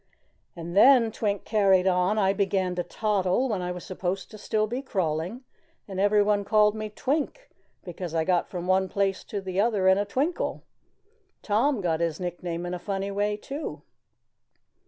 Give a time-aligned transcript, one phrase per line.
[0.55, 4.41] "And then," Twink carried on, "I began to toddle when I was supposed to be
[4.41, 5.43] still crawling,
[5.87, 7.51] and everyone called me Twink,
[7.83, 10.63] because I got from one place to another in a twinkle.
[11.43, 13.83] Tom got his nickname in a funny way, too."